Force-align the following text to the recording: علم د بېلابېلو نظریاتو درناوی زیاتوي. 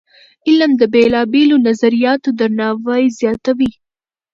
علم 0.47 0.71
د 0.77 0.83
بېلابېلو 0.93 1.55
نظریاتو 1.67 2.29
درناوی 2.39 3.03
زیاتوي. 3.19 3.71